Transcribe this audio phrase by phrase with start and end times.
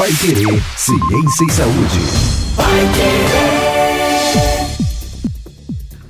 [0.00, 2.00] Pai Querer, Ciência e Saúde.
[2.56, 3.59] Pai Querer.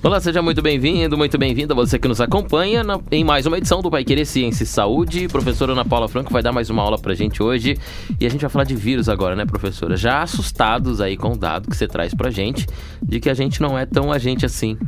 [0.02, 3.82] Olá, seja muito bem-vindo, muito bem-vinda você que nos acompanha na, em mais uma edição
[3.82, 5.28] do Pai Querer Ciência e Saúde.
[5.28, 7.76] Professora Ana Paula Franco vai dar mais uma aula pra gente hoje
[8.18, 9.98] e a gente vai falar de vírus agora, né, professora?
[9.98, 12.66] Já assustados aí com o dado que você traz pra gente
[13.02, 14.78] de que a gente não é tão agente assim.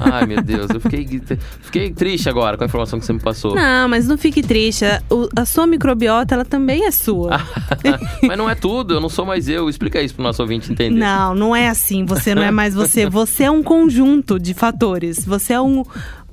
[0.00, 1.20] Ai, meu Deus, eu fiquei,
[1.62, 3.56] fiquei triste agora com a informação que você me passou.
[3.56, 4.84] Não, mas não fique triste.
[5.10, 7.40] O, a sua microbiota, ela também é sua.
[8.22, 9.68] mas não é tudo, eu não sou mais eu.
[9.68, 10.96] Explica isso pro nosso ouvinte entender.
[10.96, 12.04] Não, não é assim.
[12.04, 13.10] Você não é mais você.
[13.10, 15.24] Você é um conjunto de fatores.
[15.24, 15.82] Você é um.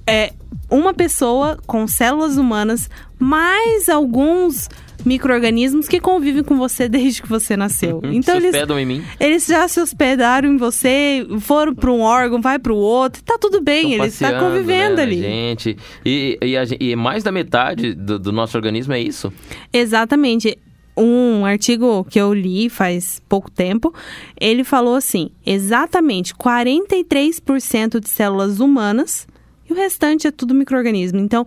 [0.06, 0.34] É,
[0.70, 4.70] uma pessoa com células humanas, mais alguns
[5.06, 8.02] micro-organismos que convivem com você desde que você nasceu.
[8.04, 8.14] Uhum.
[8.14, 9.04] Então se eles, hospedam em mim.
[9.20, 13.38] Eles já se hospedaram em você, foram para um órgão, vai para o outro, tá
[13.40, 15.22] tudo bem, Estão eles estão tá convivendo né, ali.
[15.22, 19.32] Gente, e, e, a, e mais da metade do, do nosso organismo é isso?
[19.72, 20.58] Exatamente
[20.98, 23.94] um artigo que eu li faz pouco tempo,
[24.40, 29.28] ele falou assim: exatamente 43% de células humanas
[29.70, 31.20] e o restante é tudo microorganismo.
[31.20, 31.46] Então,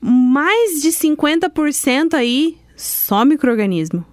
[0.00, 4.04] mais de 50% aí só microorganismo.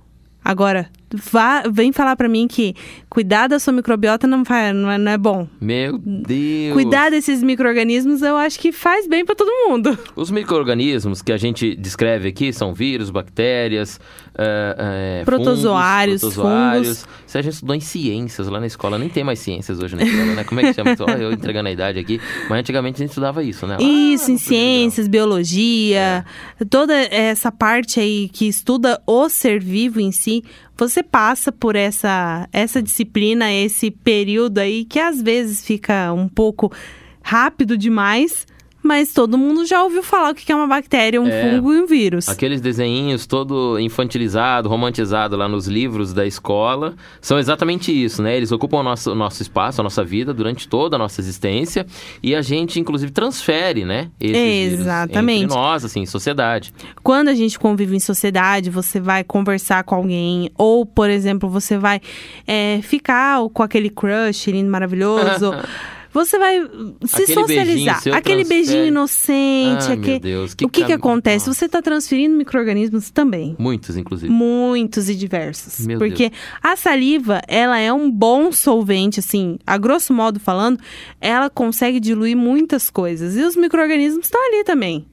[0.44, 2.76] Agora, vá, vem falar para mim que
[3.10, 5.48] cuidar da sua microbiota não, vai, não, é, não é bom.
[5.60, 6.74] Meu Deus!
[6.74, 9.98] Cuidar desses micro-organismos eu acho que faz bem para todo mundo.
[10.16, 17.00] Os micro-organismos que a gente descreve aqui são vírus, bactérias, uh, uh, protozoários, fungos, protozoários.
[17.00, 17.20] Fungos.
[17.26, 20.04] Se a gente estudou em ciências lá na escola, nem tem mais ciências hoje na
[20.04, 20.44] escola, né?
[20.44, 20.96] Como é que chama?
[21.00, 22.20] Olha, eu entregando a idade aqui.
[22.50, 23.78] Mas antigamente a gente estudava isso, né?
[23.80, 26.26] Lá, isso, em ciências, biologia,
[26.60, 26.66] é.
[26.66, 30.44] toda essa parte aí que estuda o ser vivo em si
[30.88, 36.72] você passa por essa, essa disciplina, esse período aí que às vezes fica um pouco
[37.22, 38.48] rápido demais,
[38.82, 41.82] mas todo mundo já ouviu falar o que é uma bactéria, um é, fungo e
[41.82, 42.30] um vírus.
[42.30, 48.36] Aqueles desenhinhos todo infantilizado, romantizado lá nos livros da escola, são exatamente isso, né?
[48.38, 51.86] Eles ocupam o nosso, nosso espaço, a nossa vida durante toda a nossa existência
[52.24, 54.10] e a gente, inclusive, transfere, né?
[54.20, 55.44] Esses exatamente.
[55.44, 56.74] entre nós, assim, sociedade.
[57.04, 61.78] Quando a gente convive em sociedade, você vai conversar com alguém ou, por exemplo, você
[61.78, 62.00] vai
[62.48, 65.54] é, ficar com aquele crush lindo, maravilhoso...
[66.12, 66.60] Você vai
[67.06, 67.96] se aquele socializar.
[67.96, 68.44] Beijinho, aquele transfere...
[68.46, 69.86] beijinho inocente.
[69.88, 70.20] Ai, aquele...
[70.20, 71.48] Deus, que o que, que acontece?
[71.48, 73.56] Você está transferindo micro-organismos também.
[73.60, 74.32] Muitos, inclusive.
[74.32, 75.86] Muitos e diversos.
[75.86, 76.42] Meu Porque Deus.
[76.64, 80.80] a saliva, ela é um bom solvente, assim, a grosso modo falando,
[81.22, 83.36] ela consegue diluir muitas coisas.
[83.36, 85.06] E os micro-organismos estão ali também.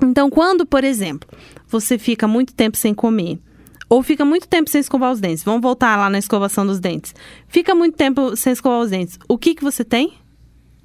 [0.00, 1.28] Então, quando, por exemplo,
[1.66, 3.40] você fica muito tempo sem comer,
[3.88, 5.42] ou fica muito tempo sem escovar os dentes.
[5.42, 7.14] Vamos voltar lá na escovação dos dentes.
[7.46, 9.18] Fica muito tempo sem escovar os dentes.
[9.26, 10.14] O que, que você tem?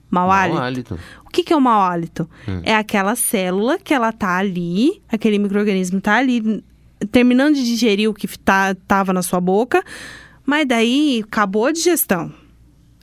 [0.09, 0.59] Mau, mau hálito.
[0.59, 0.99] hálito.
[1.25, 2.29] O que, que é o mau hálito?
[2.47, 2.61] Hum.
[2.63, 6.63] É aquela célula que ela tá ali, aquele microorganismo tá ali,
[7.11, 9.83] terminando de digerir o que tá, tava na sua boca,
[10.45, 12.31] mas daí acabou a digestão.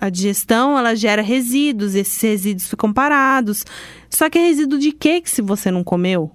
[0.01, 3.67] A digestão, ela gera resíduos, esses resíduos ficam parados.
[4.09, 6.31] Só que é resíduo de quê que se você não comeu?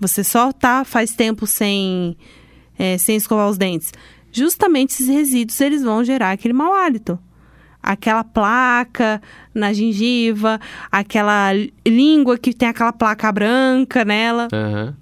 [0.00, 2.16] Você só tá faz tempo sem
[2.78, 3.92] é, sem escovar os dentes?
[4.30, 7.18] Justamente esses resíduos eles vão gerar aquele mau hálito.
[7.82, 9.22] Aquela placa
[9.54, 11.50] na gengiva, aquela
[11.86, 14.48] língua que tem aquela placa branca nela.
[14.52, 14.94] Uhum.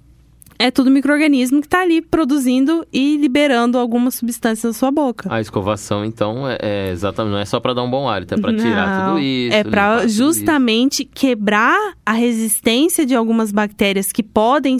[0.59, 5.31] É tudo microorganismo que está ali produzindo e liberando algumas substâncias da sua boca.
[5.31, 8.37] A escovação, então, é, é exatamente não é só para dar um bom hálito, é
[8.37, 9.55] para tirar tudo isso.
[9.55, 14.77] É para justamente quebrar a resistência de algumas bactérias que podem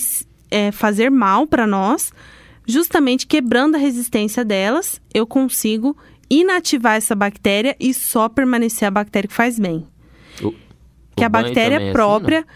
[0.49, 2.11] é, fazer mal para nós
[2.67, 5.95] justamente quebrando a resistência delas, eu consigo
[6.29, 9.87] inativar essa bactéria e só permanecer a bactéria que faz bem.
[10.43, 10.51] O,
[11.15, 12.39] que o a bactéria é própria.
[12.39, 12.47] Assim,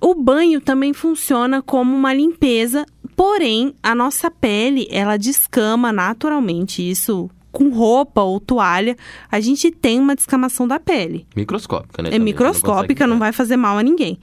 [0.00, 2.84] o banho também funciona como uma limpeza,
[3.16, 6.88] porém a nossa pele ela descama naturalmente.
[6.88, 8.96] Isso com roupa ou toalha,
[9.30, 11.26] a gente tem uma descamação da pele.
[11.34, 12.10] Microscópica, né?
[12.12, 14.18] É microscópica, não, não vai fazer mal a ninguém.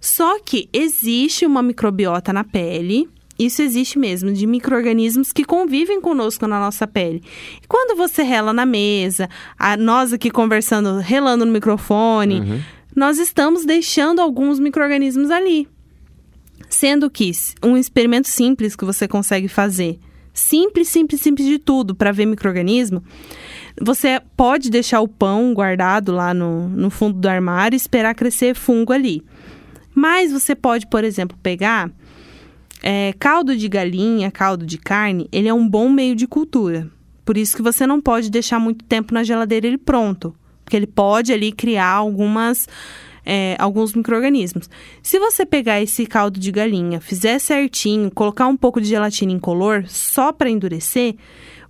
[0.00, 3.08] Só que existe uma microbiota na pele
[3.44, 7.22] isso existe mesmo, de micro-organismos que convivem conosco na nossa pele.
[7.62, 9.28] E quando você rela na mesa,
[9.58, 12.60] a, nós aqui conversando, relando no microfone, uhum.
[12.94, 15.68] nós estamos deixando alguns micro-organismos ali.
[16.68, 17.30] Sendo que
[17.62, 19.98] um experimento simples que você consegue fazer,
[20.32, 23.02] simples, simples, simples de tudo, para ver microorganismo,
[23.80, 28.54] você pode deixar o pão guardado lá no, no fundo do armário e esperar crescer
[28.54, 29.22] fungo ali.
[29.94, 31.90] Mas você pode, por exemplo, pegar
[32.82, 36.88] é, caldo de galinha, caldo de carne, ele é um bom meio de cultura.
[37.24, 40.34] Por isso que você não pode deixar muito tempo na geladeira ele pronto.
[40.64, 42.66] Porque ele pode ali criar algumas
[43.24, 44.68] é, alguns micro-organismos.
[45.02, 49.84] Se você pegar esse caldo de galinha, fizer certinho, colocar um pouco de gelatina incolor
[49.86, 51.16] só para endurecer,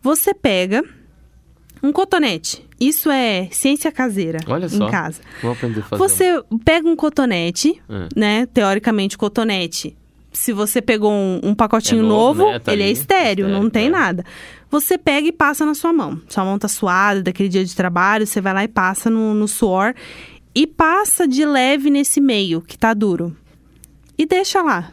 [0.00, 0.82] você pega
[1.82, 2.64] um cotonete.
[2.78, 4.86] Isso é ciência caseira Olha só.
[4.86, 5.20] em casa.
[5.42, 5.98] Vou aprender a fazer.
[6.02, 8.06] Você pega um cotonete, Hum.
[8.16, 8.46] né?
[8.46, 9.96] Teoricamente, cotonete.
[10.32, 12.58] Se você pegou um, um pacotinho É novo, novo, né?
[12.58, 13.90] Tá ele é ali, estéreo, não estéreo, tem é.
[13.90, 14.24] nada.
[14.70, 16.20] Você pega e passa na sua mão.
[16.28, 19.48] Sua mão tá suada daquele dia de trabalho, você vai lá e passa no, no
[19.48, 19.94] suor.
[20.54, 23.36] E passa de leve nesse meio, que tá duro.
[24.16, 24.92] E deixa lá.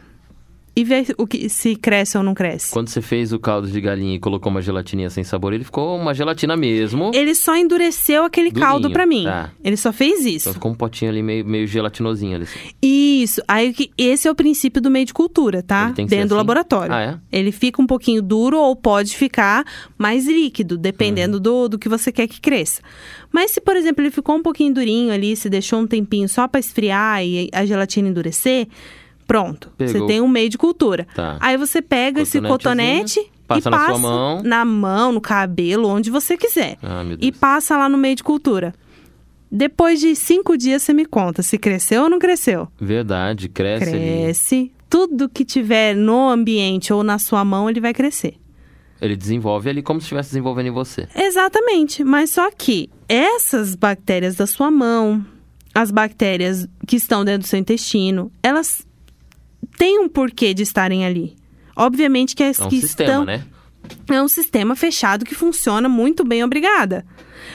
[0.78, 2.72] E vê o que, se cresce ou não cresce.
[2.72, 5.96] Quando você fez o caldo de galinha e colocou uma gelatininha sem sabor, ele ficou
[5.96, 7.10] uma gelatina mesmo.
[7.12, 9.24] Ele só endureceu aquele Durinho, caldo pra mim.
[9.24, 9.50] tá.
[9.64, 10.48] Ele só fez isso.
[10.48, 12.44] Então ficou um potinho ali meio, meio gelatinosinho ali.
[12.44, 12.58] assim.
[12.80, 13.42] Isso.
[13.48, 15.86] Aí que- esse é o princípio do meio de cultura, tá?
[15.90, 16.34] Dentro do assim?
[16.34, 16.94] laboratório.
[16.94, 17.18] Ah, é?
[17.36, 19.64] Ele fica um pouquinho duro ou pode ficar
[19.98, 21.42] mais líquido, dependendo Uhum.
[21.42, 22.80] do, do que você quer que cresça.
[23.32, 26.46] Mas se, por exemplo, ele ficou um pouquinho durinho ali, se deixou um tempinho só
[26.46, 28.68] pra esfriar e a gelatina endurecer,
[29.28, 29.70] pronto.
[29.78, 30.08] Você Pegou.
[30.08, 31.06] tem um meio de cultura.
[31.14, 31.36] Tá.
[31.38, 34.42] Aí você pega esse cotonete passa e na passa sua mão.
[34.42, 36.76] na mão, no cabelo, onde você quiser.
[36.82, 38.74] Ah, E passa lá no meio de cultura.
[39.50, 42.68] Depois de cinco dias, você me conta se cresceu ou não cresceu.
[42.80, 43.90] Verdade, cresce.
[43.90, 44.72] Cresce.
[44.90, 48.34] Tudo que tiver no ambiente ou na sua mão, ele vai crescer.
[49.00, 51.06] Ele desenvolve ali como se estivesse desenvolvendo em você.
[51.14, 52.02] Exatamente.
[52.02, 55.24] Mas só que essas bactérias da sua mão,
[55.74, 58.86] as bactérias que estão dentro do seu intestino, elas
[59.78, 61.36] têm um porquê de estarem ali.
[61.76, 63.44] Obviamente que as É um que sistema, estão né?
[64.10, 67.06] é um sistema fechado que funciona muito bem, obrigada.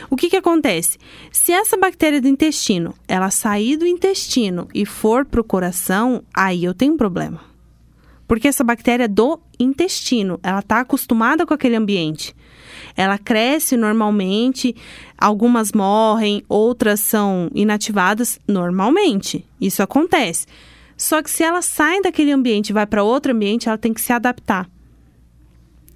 [0.09, 0.97] O que que acontece?
[1.31, 6.73] Se essa bactéria do intestino, ela sair do intestino e for pro coração, aí eu
[6.73, 7.41] tenho um problema.
[8.25, 12.33] Porque essa bactéria é do intestino, ela tá acostumada com aquele ambiente.
[12.95, 14.75] Ela cresce normalmente,
[15.17, 19.45] algumas morrem, outras são inativadas normalmente.
[19.59, 20.47] Isso acontece.
[21.03, 23.99] Só que se ela sai daquele ambiente e vai para outro ambiente, ela tem que
[23.99, 24.69] se adaptar.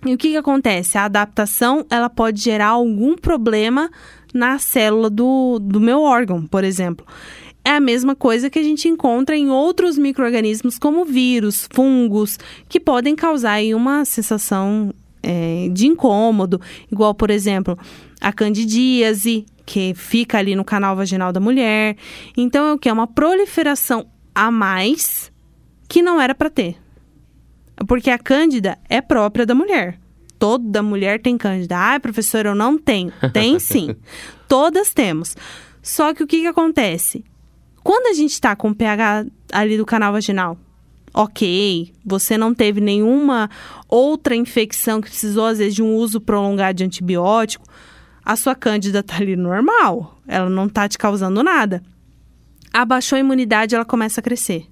[0.06, 0.98] E o que, que acontece?
[0.98, 3.90] A adaptação ela pode gerar algum problema
[4.34, 7.08] na célula do, do meu órgão, por exemplo.
[7.64, 12.38] É a mesma coisa que a gente encontra em outros micro-organismos, como vírus, fungos,
[12.68, 14.94] que podem causar aí uma sensação
[15.24, 16.60] é, de incômodo,
[16.92, 17.80] igual, por exemplo,
[18.20, 21.96] a candidíase, que fica ali no canal vaginal da mulher.
[22.36, 22.90] Então, é o que?
[22.90, 24.06] É uma proliferação
[24.38, 25.32] a mais
[25.90, 26.78] que não era para ter.
[27.88, 30.00] Porque a cândida é própria da mulher.
[30.38, 31.76] Toda mulher tem cândida.
[31.76, 33.12] Ah, professora, eu não tenho.
[33.34, 33.96] Tem sim.
[34.48, 35.36] Todas temos.
[35.82, 37.26] Só que o que, que acontece?
[37.84, 40.56] Quando a gente está com o pH ali do canal vaginal,
[41.12, 43.50] ok, você não teve nenhuma
[43.90, 47.66] outra infecção que precisou, às vezes, de um uso prolongado de antibiótico,
[48.24, 50.22] a sua cândida tá ali normal.
[50.28, 51.82] Ela não tá te causando nada.
[52.74, 54.66] Abaixou a imunidade, ela começa a crescer.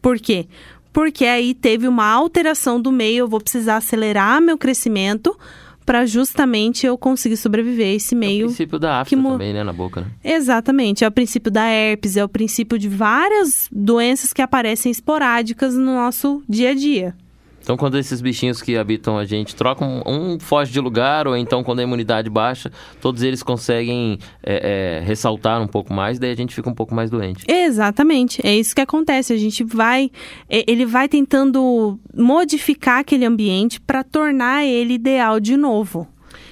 [0.00, 0.46] Por quê?
[0.92, 5.36] Porque aí teve uma alteração do meio, eu vou precisar acelerar meu crescimento
[5.84, 8.46] para justamente eu conseguir sobreviver a esse É o meio.
[8.46, 9.64] princípio da afta mu- também, né?
[9.64, 10.06] Na boca, né?
[10.22, 15.74] Exatamente, é o princípio da herpes, é o princípio de várias doenças que aparecem esporádicas
[15.74, 17.14] no nosso dia a dia.
[17.60, 21.62] Então, quando esses bichinhos que habitam a gente trocam, um foge de lugar, ou então
[21.62, 22.70] quando a imunidade baixa,
[23.00, 26.94] todos eles conseguem é, é, ressaltar um pouco mais, daí a gente fica um pouco
[26.94, 27.44] mais doente.
[27.46, 29.32] Exatamente, é isso que acontece.
[29.32, 30.10] A gente vai,
[30.48, 36.06] e- ele vai tentando modificar aquele ambiente para tornar ele ideal de novo.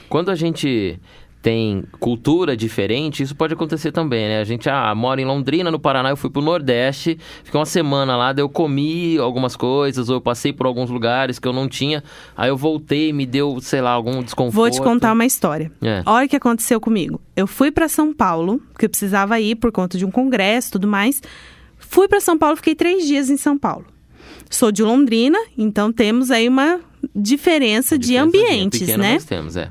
[0.08, 0.98] Quando a gente
[1.46, 4.41] tem cultura diferente, isso pode acontecer também, né?
[4.41, 8.17] A gente ah, mora em Londrina, no Paraná, eu fui pro Nordeste, fiquei uma semana
[8.17, 11.69] lá, daí eu comi algumas coisas, ou eu passei por alguns lugares que eu não
[11.69, 12.03] tinha,
[12.36, 14.56] aí eu voltei, me deu, sei lá, algum desconforto.
[14.56, 15.70] Vou te contar uma história.
[15.81, 16.03] É.
[16.05, 17.20] Olha o que aconteceu comigo.
[17.36, 20.72] Eu fui para São Paulo, porque eu precisava ir por conta de um congresso e
[20.72, 21.22] tudo mais.
[21.79, 23.86] Fui para São Paulo, fiquei três dias em São Paulo.
[24.50, 26.81] Sou de Londrina, então temos aí uma
[27.15, 29.15] diferença, de Diferençazinha ambientes, pequena, né?
[29.15, 29.70] Nós temos, é.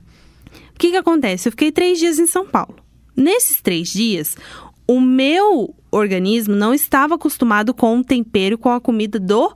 [0.75, 1.47] O que, que acontece?
[1.47, 2.75] Eu fiquei três dias em São Paulo.
[3.15, 4.35] Nesses três dias,
[4.85, 9.55] o meu organismo não estava acostumado com o tempero, com a comida do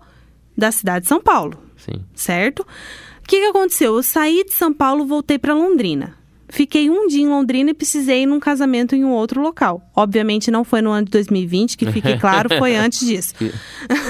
[0.58, 2.04] da cidade de São Paulo, Sim.
[2.14, 2.62] certo?
[2.62, 3.96] O que, que aconteceu?
[3.96, 6.18] Eu saí de São Paulo, voltei para Londrina.
[6.50, 9.88] Fiquei um dia em Londrina e precisei ir num casamento em um outro local.
[9.96, 13.36] Obviamente não foi no ano de 2020, que fique claro, foi antes disso.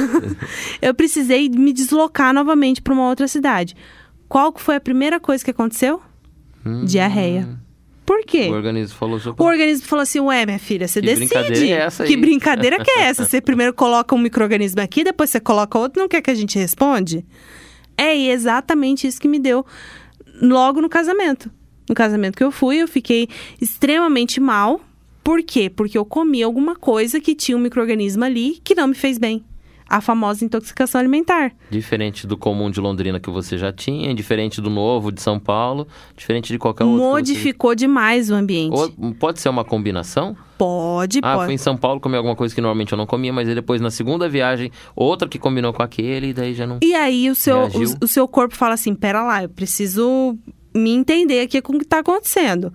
[0.81, 3.75] eu precisei me deslocar novamente para uma outra cidade.
[4.27, 6.01] Qual que foi a primeira coisa que aconteceu?
[6.85, 7.59] Diarreia.
[8.05, 8.47] Por quê?
[8.49, 8.53] Hum.
[8.53, 11.27] O organismo falou O organismo falou assim: Ué, minha filha, você Que decide.
[11.27, 13.25] brincadeira é essa que aí?" brincadeira que é essa?
[13.25, 16.57] Você primeiro coloca um microorganismo aqui, depois você coloca outro, não quer que a gente
[16.57, 17.23] responde?
[17.95, 19.65] É exatamente isso que me deu
[20.41, 21.51] logo no casamento.
[21.87, 23.27] No casamento que eu fui, eu fiquei
[23.61, 24.81] extremamente mal,
[25.23, 25.69] Por quê?
[25.69, 29.43] Porque eu comi alguma coisa que tinha um microorganismo ali que não me fez bem.
[29.89, 31.51] A famosa intoxicação alimentar.
[31.71, 35.87] Diferente do comum de Londrina que você já tinha, diferente do novo de São Paulo,
[36.15, 36.99] diferente de qualquer outro.
[36.99, 38.73] que você- Modificou demais o ambiente.
[38.77, 40.37] Ou pode ser uma combinação?
[40.59, 41.45] Pode, Ah, pode.
[41.45, 43.81] fui em São Paulo comer alguma coisa que normalmente eu não comia, mas aí depois
[43.81, 46.77] na segunda viagem, outra que combinou com aquele, e daí já não.
[46.83, 50.37] E aí o seu, o, o seu corpo fala assim, pera lá, eu preciso
[50.75, 52.71] me entender aqui com o que tá acontecendo.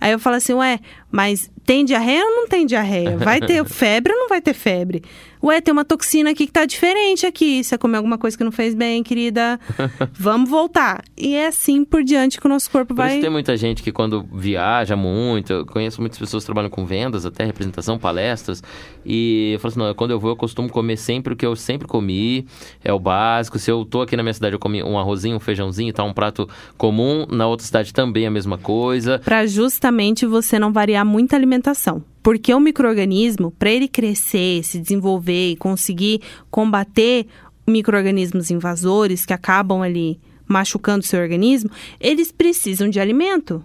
[0.00, 0.78] Aí eu falo assim, ué,
[1.10, 3.16] mas tem diarreia ou não tem diarreia?
[3.16, 5.02] Vai ter febre ou não vai ter febre?
[5.46, 7.62] Ué, tem uma toxina aqui que tá diferente aqui.
[7.62, 9.60] Você comeu alguma coisa que não fez bem, querida?
[10.12, 11.04] Vamos voltar.
[11.16, 13.12] E é assim por diante que o nosso corpo Por vai...
[13.12, 16.84] isso tem muita gente que quando viaja muito, eu conheço muitas pessoas que trabalham com
[16.84, 18.60] vendas, até representação, palestras,
[19.04, 21.54] e eu falo assim, não, quando eu vou eu costumo comer sempre o que eu
[21.54, 22.44] sempre comi,
[22.82, 25.40] é o básico, se eu tô aqui na minha cidade eu comi um arrozinho, um
[25.40, 30.58] feijãozinho, tá um prato comum, na outra cidade também a mesma coisa, Para justamente você
[30.58, 32.02] não variar muito a alimentação.
[32.26, 37.28] Porque o microorganismo, para ele crescer, se desenvolver e conseguir combater
[37.64, 43.64] microorganismos invasores que acabam ali machucando o seu organismo, eles precisam de alimento.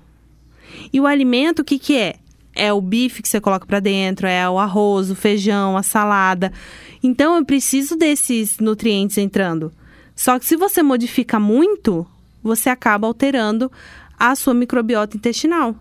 [0.94, 2.18] E o alimento, o que, que é?
[2.54, 6.54] É o bife que você coloca para dentro, é o arroz, o feijão, a salada.
[7.02, 9.74] Então eu preciso desses nutrientes entrando.
[10.16, 12.06] Só que se você modifica muito,
[12.44, 13.72] você acaba alterando
[14.20, 15.76] a sua microbiota intestinal.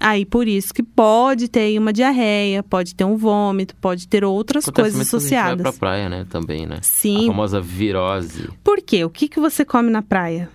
[0.00, 4.64] Aí por isso que pode ter uma diarreia, pode ter um vômito, pode ter outras
[4.64, 5.62] acontece coisas a gente vai associadas.
[5.62, 6.78] pra praia, né, também, né?
[6.80, 7.24] Sim.
[7.24, 8.48] A famosa virose.
[8.64, 9.04] Por quê?
[9.04, 10.48] O que, que você come na praia?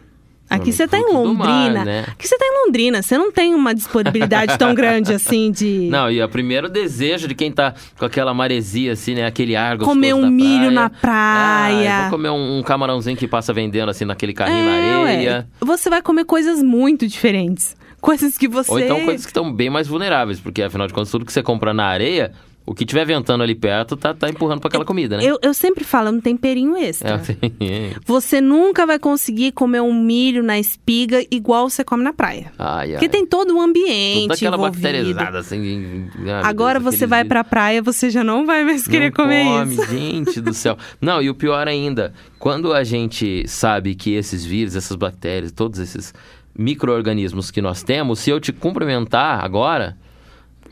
[0.47, 1.43] Aqui você tá em Londrina.
[1.73, 2.05] mar, né?
[2.07, 3.01] Aqui você tá em Londrina.
[3.01, 7.33] Você não tem uma disponibilidade tão grande assim de Não, e o primeiro desejo de
[7.33, 9.25] quem tá com aquela maresia, assim, né?
[9.25, 10.71] Aquele ar gostoso comer um milho praia.
[10.71, 11.95] na Ah, praia.
[11.97, 15.13] eu vou comer um, um camarãozinho que passa vendendo, assim, naquele carrinho na É, ué.
[15.15, 15.47] areia.
[15.61, 17.75] Você vai comer coisas muito diferentes.
[18.05, 18.71] Coisas que você.
[18.71, 21.41] Ou então coisas que estão bem mais vulneráveis, porque afinal de contas, tudo que você
[21.41, 22.33] compra na areia,
[22.63, 25.23] o que tiver ventando ali perto tá, tá empurrando pra aquela comida, né?
[25.23, 27.19] eu, eu sempre falo, é um temperinho extra.
[27.59, 32.51] É, Você nunca vai conseguir comer um milho na espiga igual você come na praia.
[32.59, 32.91] ai, ai.
[32.91, 34.81] Porque tem todo um ambiente Toda aquela envolvido.
[34.83, 36.07] bacterializada, assim.
[36.43, 39.73] Agora Deus, você vai pra praia, você já não vai mais querer Não comer come,
[39.73, 39.85] isso.
[39.89, 40.77] gente do céu.
[41.01, 45.79] Não, e o pior ainda, quando a gente sabe que esses vírus, essas bactérias, todos
[45.79, 46.13] esses
[46.57, 49.97] micro-organismos que nós temos, se eu te cumprimentar agora,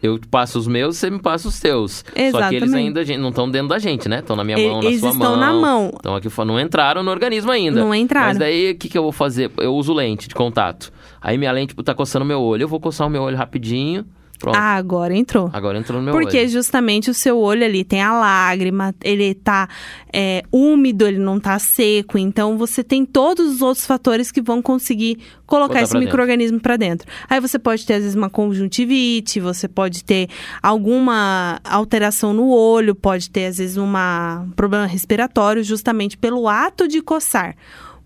[0.03, 2.03] eu passo os meus, você me passa os teus.
[2.03, 2.75] Só que eles Exatamente.
[2.75, 4.19] ainda não estão dentro da gente, né?
[4.19, 5.39] Estão na minha mão, na eles sua estão mão.
[5.39, 5.91] na mão.
[5.97, 7.79] Então aqui não entraram no organismo ainda.
[7.79, 8.27] Não entraram.
[8.27, 9.49] Mas daí o que, que eu vou fazer?
[9.57, 10.91] Eu uso lente de contato.
[11.21, 12.63] Aí minha lente tá coçando meu olho.
[12.63, 14.05] Eu vou coçar o meu olho rapidinho.
[14.43, 14.57] Pronto.
[14.57, 15.49] Ah, agora entrou.
[15.53, 16.49] Agora entrou no meu Porque olho.
[16.49, 19.69] justamente o seu olho ali tem a lágrima, ele tá
[20.11, 22.17] é, úmido, ele não tá seco.
[22.17, 26.75] Então você tem todos os outros fatores que vão conseguir colocar Botar esse microorganismo para
[26.75, 27.07] dentro.
[27.29, 30.27] Aí você pode ter, às vezes, uma conjuntivite, você pode ter
[30.61, 36.85] alguma alteração no olho, pode ter, às vezes, uma, um problema respiratório, justamente pelo ato
[36.85, 37.55] de coçar.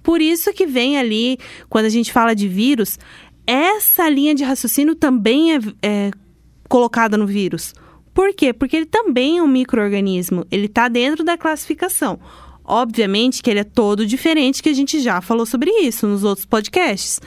[0.03, 2.99] Por isso que vem ali, quando a gente fala de vírus,
[3.47, 6.11] essa linha de raciocínio também é, é
[6.67, 7.73] colocada no vírus.
[8.13, 8.51] Por quê?
[8.51, 12.19] Porque ele também é um microorganismo, ele está dentro da classificação.
[12.63, 16.45] Obviamente que ele é todo diferente, que a gente já falou sobre isso nos outros
[16.45, 17.21] podcasts.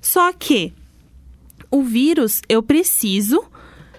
[0.00, 0.72] Só que
[1.70, 3.44] o vírus eu preciso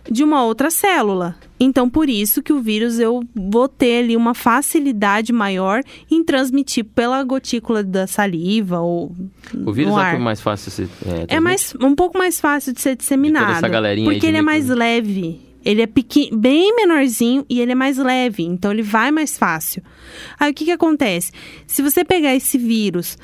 [0.10, 1.36] de uma outra célula.
[1.60, 6.86] Então, por isso que o vírus eu vou ter ali uma facilidade maior em transmitir
[6.86, 9.12] pela gotícula da saliva ou
[9.66, 10.84] O vírus no é o mais fácil se.
[11.30, 13.52] É, É mais, um pouco mais fácil de ser disseminado.
[13.54, 15.42] essa galerinha porque de ele é micro- mais leve.
[15.66, 16.30] Ele é pequen...
[16.32, 18.44] bem menorzinho e ele é mais leve.
[18.44, 19.82] Então ele vai mais fácil.
[20.40, 21.32] Aí o que, que acontece?
[21.66, 23.18] Se você pegar esse vírus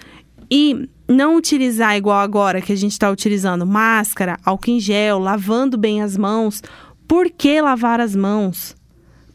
[0.55, 5.79] e não utilizar igual agora que a gente está utilizando máscara, álcool em gel, lavando
[5.79, 6.62] bem as mãos,
[7.07, 8.75] por que lavar as mãos?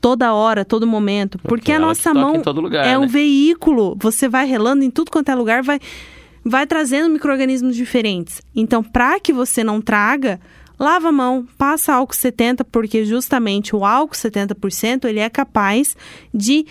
[0.00, 1.36] Toda hora, todo momento.
[1.40, 3.06] Porque, a ela nossa mão lugar, é um né?
[3.08, 3.96] veículo.
[4.00, 5.80] Você vai relando em tudo quanto é lugar, vai,
[6.44, 8.40] vai trazendo micro-organismos diferentes.
[8.54, 10.38] Então, para que você não traga,
[10.78, 15.96] lava a mão, passa álcool 70, porque justamente o álcool 70% ele é capaz
[16.32, 16.64] de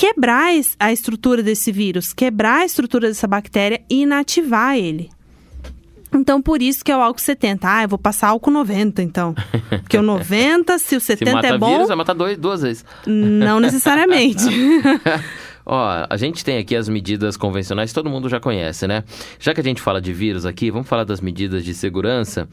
[0.00, 5.10] quebrar a estrutura desse vírus, quebrar a estrutura dessa bactéria e inativar ele.
[6.10, 7.68] Então, por isso que é o álcool 70.
[7.70, 9.34] Ah, eu vou passar álcool 90, então.
[9.68, 12.62] Porque o 90, se o Se 70 mata é bom, vírus, vai matar dois, duas
[12.62, 12.82] vezes.
[13.06, 14.42] não necessariamente.
[15.66, 19.04] Ó, a gente tem aqui as medidas convencionais, todo mundo já conhece, né?
[19.38, 22.48] Já que a gente fala de vírus aqui, vamos falar das medidas de segurança.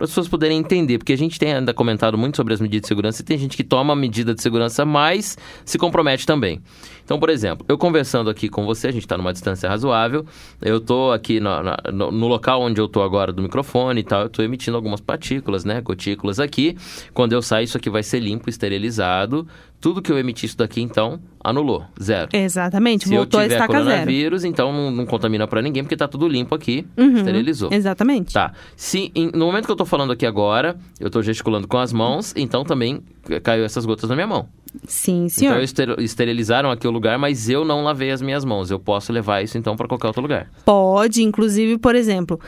[0.00, 2.80] Para as pessoas poderem entender, porque a gente tem ainda comentado muito sobre as medidas
[2.80, 6.62] de segurança e tem gente que toma a medida de segurança, mas se compromete também.
[7.04, 10.24] Então, por exemplo, eu conversando aqui com você, a gente está numa distância razoável,
[10.62, 11.50] eu estou aqui no,
[11.92, 15.02] no, no, local onde eu estou agora do microfone e tal, eu estou emitindo algumas
[15.02, 16.78] partículas, né, gotículas aqui.
[17.12, 19.46] Quando eu sair, isso aqui vai ser limpo, esterilizado.
[19.80, 22.28] Tudo que eu emitir isso daqui, então, anulou, zero.
[22.34, 24.52] Exatamente, Se voltou eu tiver a estaca coronavírus, zero.
[24.52, 27.70] então não, não contamina para ninguém, porque está tudo limpo aqui, Uhum, esterilizou.
[27.72, 28.34] Exatamente.
[28.34, 28.52] Tá.
[28.76, 31.92] Se em- no momento que eu tô falando aqui agora, eu tô gesticulando com as
[31.94, 33.00] mãos, então também
[33.42, 34.48] caiu essas gotas na minha mão.
[34.86, 35.60] Sim, senhor.
[35.62, 38.70] Então esterilizaram aqui o lugar, mas eu não lavei as minhas mãos.
[38.70, 40.50] Eu posso levar isso então para qualquer outro lugar.
[40.64, 42.38] Pode, inclusive, por exemplo,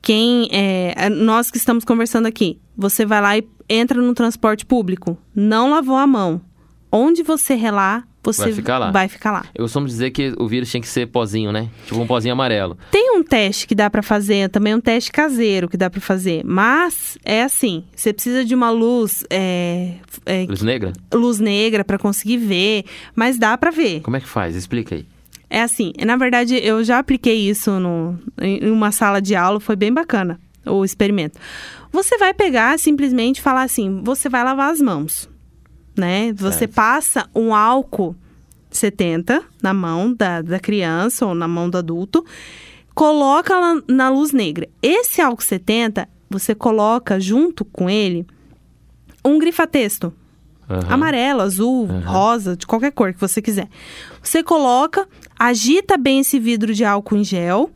[0.00, 5.16] quem é, nós que estamos conversando aqui, você vai lá e entra no transporte público,
[5.34, 6.40] não lavou a mão.
[6.92, 8.90] Onde você relar, você Vai ficar lá.
[8.90, 9.44] vai ficar lá.
[9.54, 11.68] Eu costumo dizer que o vírus tinha que ser pozinho, né?
[11.86, 12.76] Tipo um pozinho amarelo.
[12.90, 16.42] Tem um teste que dá pra fazer, também um teste caseiro que dá pra fazer,
[16.44, 19.94] mas é assim, você precisa de uma luz, é,
[20.26, 20.92] é, Luz negra?
[21.12, 22.84] luz negra pra conseguir ver,
[23.16, 24.00] mas dá pra ver.
[24.02, 24.54] Como é que faz?
[24.54, 25.06] Explica aí.
[25.50, 29.76] É assim, na verdade, eu já apliquei isso no, em uma sala de aula, foi
[29.76, 31.38] bem bacana o experimento.
[31.90, 35.28] Você vai pegar, simplesmente falar assim, você vai lavar as mãos,
[35.96, 36.32] né?
[36.34, 36.74] Você Certo.
[36.74, 38.16] passa um álcool
[38.70, 42.24] 70 na mão da, da criança ou na mão do adulto,
[42.94, 44.68] coloca lá na luz negra.
[44.82, 48.26] Esse álcool 70, você coloca junto com ele
[49.24, 50.12] um grifa-texto
[50.68, 50.86] Aham.
[50.88, 52.00] amarelo, azul, Aham.
[52.10, 53.68] rosa, de qualquer cor que você quiser.
[54.22, 55.06] Você coloca,
[55.38, 57.70] agita bem esse vidro de álcool em gel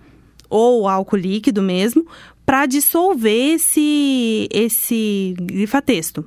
[0.49, 2.07] ou álcool líquido mesmo,
[2.47, 6.25] para dissolver esse esse grifa-texto,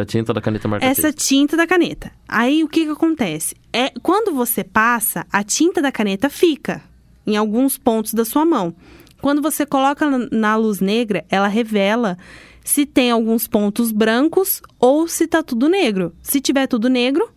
[0.00, 2.10] Essa tinta da caneta marca essa tinta da caneta.
[2.28, 3.54] Aí o que que acontece?
[3.72, 6.82] É quando você passa, a tinta da caneta fica
[7.26, 8.74] em alguns pontos da sua mão.
[9.20, 12.16] Quando você coloca na- na luz negra, ela revela
[12.64, 16.14] se tem alguns pontos brancos ou se tá tudo negro.
[16.22, 17.28] Se tiver tudo negro,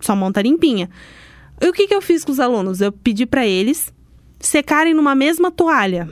[0.00, 0.88] sua mão tá limpinha.
[1.60, 2.80] E o que, que eu fiz com os alunos?
[2.80, 3.92] Eu pedi para eles
[4.38, 6.08] secarem numa mesma toalha.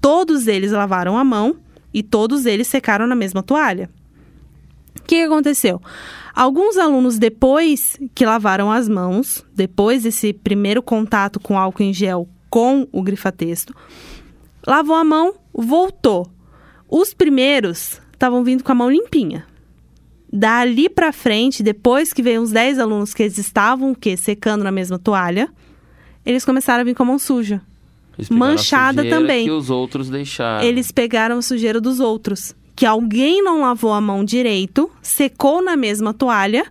[0.00, 1.56] Todos eles lavaram a mão
[1.94, 3.88] e todos eles secaram na mesma toalha.
[4.96, 5.80] O que que aconteceu?
[6.34, 12.28] Alguns alunos, depois que lavaram as mãos, depois desse primeiro contato com álcool em gel
[12.48, 13.74] com o grifa-texto,
[14.66, 16.28] lavou a mão, voltou.
[16.88, 19.46] Os primeiros estavam vindo com a mão limpinha.
[20.32, 24.16] Dali pra frente, depois que veio uns 10 alunos que eles estavam o quê?
[24.16, 25.48] secando na mesma toalha,
[26.24, 27.60] eles começaram a vir com a mão suja.
[28.30, 29.46] Manchada também.
[29.46, 30.66] Que os outros deixaram.
[30.66, 32.54] Eles pegaram a sujeira dos outros.
[32.80, 36.64] Que alguém não lavou a mão direito, secou na mesma toalha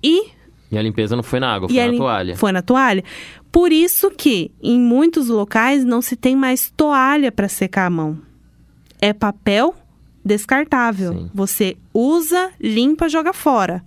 [0.00, 0.28] e
[0.70, 2.36] E a limpeza não foi na água, foi na toalha.
[2.36, 3.04] Foi na toalha.
[3.50, 8.16] Por isso que em muitos locais não se tem mais toalha para secar a mão.
[9.00, 9.74] É papel
[10.24, 11.14] descartável.
[11.14, 11.30] Sim.
[11.34, 13.84] Você usa, limpa, joga fora.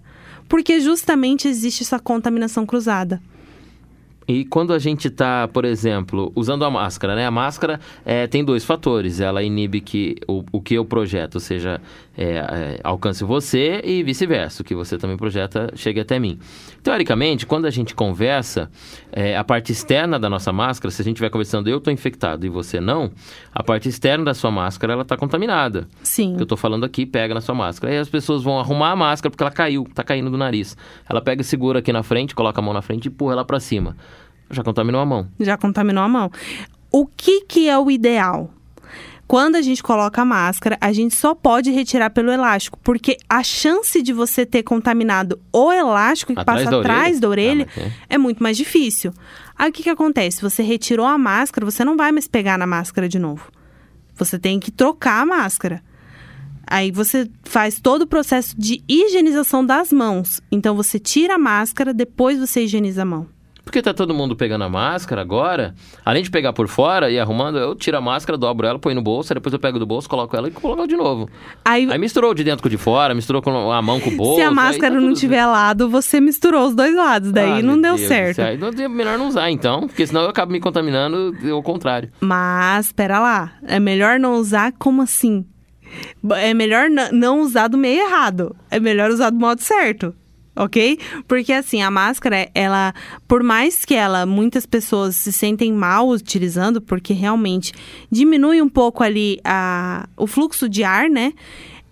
[0.49, 3.21] Porque justamente existe essa contaminação cruzada.
[4.27, 7.25] E quando a gente está, por exemplo, usando a máscara, né?
[7.25, 9.19] A máscara é, tem dois fatores.
[9.19, 11.81] Ela inibe que o, o que eu projeto, ou seja,
[12.17, 14.61] é, é, alcance você e vice-versa.
[14.61, 16.39] O que você também projeta chegue até mim.
[16.81, 18.69] Teoricamente, quando a gente conversa,
[19.11, 22.45] é, a parte externa da nossa máscara, se a gente estiver conversando, eu estou infectado
[22.45, 23.11] e você não,
[23.53, 25.87] a parte externa da sua máscara, ela está contaminada.
[26.03, 26.35] Sim.
[26.39, 27.93] Eu tô falando aqui pega na sua máscara.
[27.93, 30.77] Aí as pessoas vão arrumar a máscara porque ela caiu, tá caindo do nariz.
[31.09, 33.45] Ela pega e segura aqui na frente, coloca a mão na frente e empurra ela
[33.45, 33.95] pra cima.
[34.49, 35.27] Já contaminou a mão.
[35.39, 36.31] já contaminou a mão.
[36.91, 38.51] O que, que é o ideal?
[39.27, 43.41] Quando a gente coloca a máscara, a gente só pode retirar pelo elástico, porque a
[43.41, 47.79] chance de você ter contaminado o elástico que Atrás passa da atrás da orelha Ah,
[47.79, 47.91] é.
[48.15, 49.13] é muito mais difícil.
[49.57, 50.41] Aí o que, que acontece?
[50.41, 53.49] Você retirou a máscara, você não vai mais pegar na máscara de novo.
[54.15, 55.81] Você tem que trocar a máscara.
[56.67, 60.41] Aí você faz todo o processo de higienização das mãos.
[60.51, 63.27] Então você tira a máscara, depois você higieniza a mão.
[63.63, 65.73] Porque tá todo mundo pegando a máscara agora.
[66.03, 69.01] Além de pegar por fora e arrumando, eu tiro a máscara, dobro ela, põe no
[69.01, 71.29] bolso, depois eu pego do bolso, coloco ela e coloco de novo.
[71.63, 74.15] Aí, Aí misturou de dentro com o de fora, misturou com a mão com o
[74.15, 74.35] bolso.
[74.41, 77.31] Se a máscara tá não tiver lado, você misturou os dois lados.
[77.31, 78.41] Daí Ah, não deu Deus certo.
[78.41, 82.09] Aí é melhor não usar então, porque senão eu acabo me contaminando ao contrário.
[82.19, 83.53] Mas, espera lá.
[83.63, 85.45] É melhor não usar como assim?
[86.31, 88.55] É melhor não usar do meio errado.
[88.69, 90.13] É melhor usar do modo certo.
[90.55, 90.99] Ok?
[91.27, 92.93] Porque assim, a máscara, ela,
[93.27, 97.73] por mais que ela, muitas pessoas se sentem mal utilizando, porque realmente
[98.11, 101.33] diminui um pouco ali a, o fluxo de ar, né?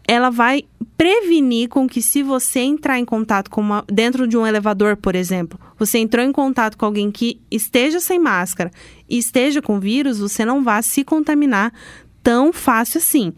[0.07, 0.63] Ela vai
[0.95, 5.15] prevenir com que se você entrar em contato com uma, dentro de um elevador, por
[5.15, 8.69] exemplo, você entrou em contato com alguém que esteja sem máscara
[9.09, 11.73] e esteja com vírus, você não vá se contaminar
[12.21, 13.33] tão fácil assim.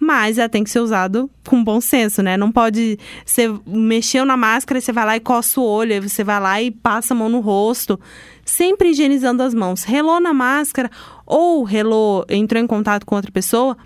[0.00, 2.36] Mas ela tem que ser usado com bom senso, né?
[2.36, 2.98] Não pode.
[3.26, 6.62] Você mexeu na máscara, você vai lá e coça o olho, aí você vai lá
[6.62, 7.98] e passa a mão no rosto.
[8.44, 9.82] Sempre higienizando as mãos.
[9.82, 10.90] Relou na máscara
[11.26, 13.76] ou relou, entrou em contato com outra pessoa,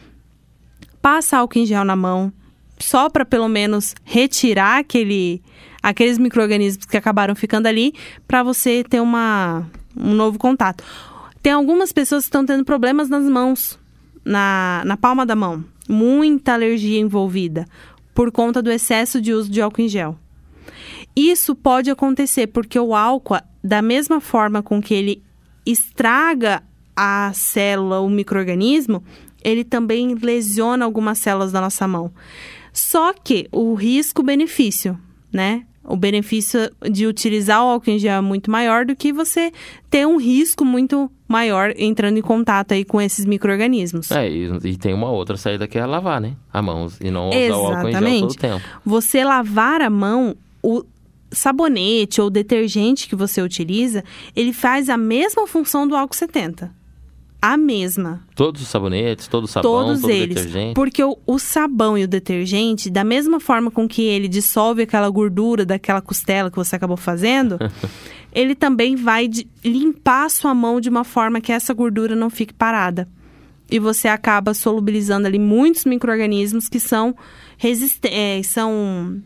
[1.00, 2.32] passa álcool em gel na mão,
[2.78, 5.42] só para pelo menos retirar aquele,
[5.82, 7.92] aqueles micro-organismos que acabaram ficando ali,
[8.28, 10.84] para você ter uma, um novo contato.
[11.42, 13.78] Tem algumas pessoas que estão tendo problemas nas mãos,
[14.24, 15.64] na, na palma da mão.
[15.88, 17.66] Muita alergia envolvida
[18.14, 20.18] por conta do excesso de uso de álcool em gel.
[21.14, 25.22] Isso pode acontecer porque o álcool, da mesma forma com que ele
[25.64, 26.62] estraga
[26.96, 29.02] a célula, o microorganismo,
[29.42, 32.12] ele também lesiona algumas células da nossa mão.
[32.72, 34.98] Só que o risco-benefício,
[35.32, 35.66] né?
[35.84, 39.52] O benefício de utilizar o álcool em gel é muito maior do que você
[39.90, 44.10] ter um risco muito maior entrando em contato aí com esses micro-organismos.
[44.10, 46.36] É, e, e, tem uma outra saída que é lavar, né?
[46.52, 47.62] A mão e não usar Exatamente.
[47.62, 48.64] o álcool em gel todo o tempo.
[48.84, 50.84] Você lavar a mão, o
[51.30, 54.04] sabonete ou detergente que você utiliza,
[54.36, 56.81] ele faz a mesma função do álcool 70
[57.42, 58.20] a mesma.
[58.36, 60.74] Todos os sabonetes, todo o sabão, Todos todo eles, detergente?
[60.74, 65.10] Porque o, o, sabão e o detergente, da mesma forma com que ele dissolve aquela
[65.10, 67.58] gordura daquela costela que você acabou fazendo,
[68.32, 72.30] ele também vai de, limpar a sua mão de uma forma que essa gordura não
[72.30, 73.08] fique parada.
[73.68, 77.16] E você acaba solubilizando ali muitos micro-organismos que são,
[78.04, 79.20] é, são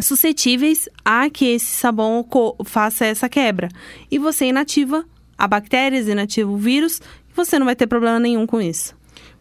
[0.00, 2.26] suscetíveis a que esse sabão
[2.64, 3.68] faça essa quebra.
[4.10, 5.04] E você inativa
[5.36, 7.00] a bactérias, inativa o vírus
[7.34, 8.94] você não vai ter problema nenhum com isso.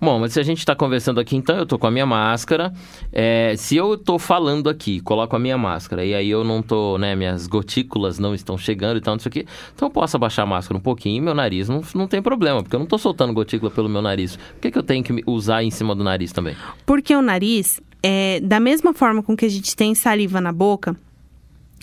[0.04, 2.74] Bom, mas se a gente está conversando aqui, então eu tô com a minha máscara.
[3.12, 6.98] É, se eu tô falando aqui, coloco a minha máscara e aí eu não tô,
[6.98, 10.46] né, minhas gotículas não estão chegando e tal, isso aqui, então eu posso abaixar a
[10.46, 13.32] máscara um pouquinho e meu nariz não, não tem problema, porque eu não tô soltando
[13.32, 14.36] gotícula pelo meu nariz.
[14.36, 16.56] Por que, que eu tenho que usar em cima do nariz também?
[16.86, 20.98] Porque o nariz, é, da mesma forma com que a gente tem saliva na boca,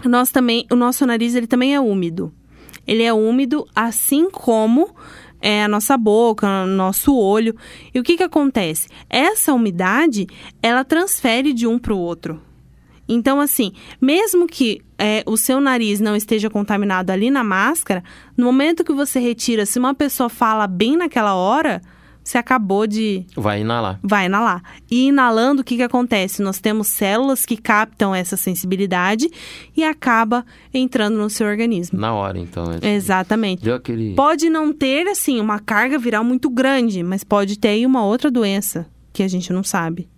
[0.04, 2.30] nós também, o nosso nariz ele também é úmido.
[2.86, 4.94] Ele é úmido, assim como
[5.40, 7.55] é, a nossa boca, nosso olho.
[7.94, 8.88] E o que, que acontece?
[9.09, 10.26] Essa umidade,
[10.62, 12.40] ela transfere de um para o outro.
[13.09, 18.05] Então, assim, mesmo que é, o seu nariz não esteja contaminado ali na máscara,
[18.37, 21.83] no momento que você retira, se uma pessoa fala bem naquela hora,
[22.22, 23.26] você acabou de.
[23.37, 23.98] Vai inalar.
[24.02, 24.62] Vai inalar.
[24.90, 26.42] E inalando, o que, que acontece?
[26.42, 29.28] Nós temos células que captam essa sensibilidade
[29.76, 31.98] e acaba entrando no seu organismo.
[31.98, 32.64] Na hora, então.
[32.80, 33.64] É Exatamente.
[33.64, 34.14] Deu aquele...
[34.14, 38.30] Pode não ter, assim, uma carga viral muito grande, mas pode ter aí uma outra
[38.30, 40.09] doença que a gente não sabe.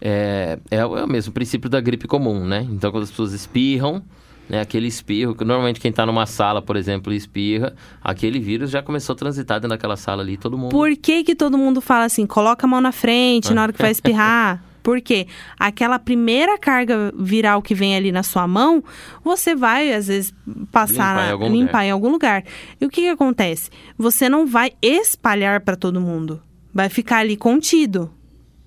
[0.00, 2.66] É, é, é o mesmo princípio da gripe comum, né?
[2.70, 4.02] Então, quando as pessoas espirram,
[4.48, 8.82] né, aquele espirro, que normalmente quem está numa sala, por exemplo, espirra, aquele vírus já
[8.82, 10.70] começou a transitar dentro daquela sala ali, todo mundo.
[10.70, 13.82] Por que que todo mundo fala assim, coloca a mão na frente na hora que
[13.82, 14.62] vai espirrar?
[14.86, 15.26] Porque
[15.58, 18.84] aquela primeira carga viral que vem ali na sua mão,
[19.24, 20.32] você vai, às vezes,
[20.70, 22.44] passar, limpar, em algum, limpar em algum lugar.
[22.80, 23.68] E o que, que acontece?
[23.98, 26.40] Você não vai espalhar para todo mundo.
[26.72, 28.12] Vai ficar ali contido.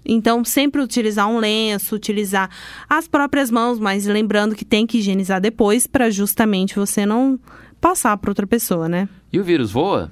[0.06, 2.50] Então, sempre utilizar um lenço, utilizar
[2.90, 7.40] as próprias mãos, mas lembrando que tem que higienizar depois para justamente você não
[7.80, 9.08] passar para outra pessoa, né?
[9.32, 10.12] E o vírus voa?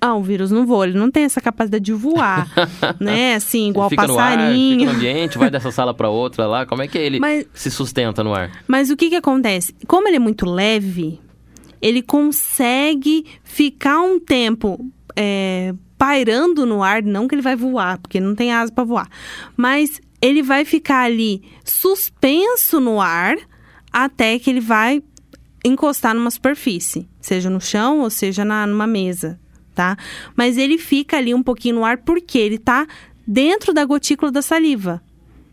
[0.00, 2.48] Ah, o vírus não voa, ele não tem essa capacidade de voar,
[3.00, 3.34] né?
[3.34, 4.84] Assim, igual fica passarinho.
[4.84, 6.66] No ar, fica no ambiente, vai dessa sala para outra lá.
[6.66, 8.50] Como é que ele mas, se sustenta no ar?
[8.68, 9.74] Mas o que que acontece?
[9.86, 11.18] Como ele é muito leve,
[11.80, 14.78] ele consegue ficar um tempo
[15.16, 19.08] é, pairando no ar, não que ele vai voar, porque não tem asa para voar,
[19.56, 23.36] mas ele vai ficar ali suspenso no ar
[23.92, 25.02] até que ele vai
[25.64, 29.38] encostar numa superfície, seja no chão ou seja na, numa mesa,
[29.74, 29.96] tá?
[30.36, 32.86] Mas ele fica ali um pouquinho no ar porque ele tá
[33.26, 35.02] dentro da gotícula da saliva.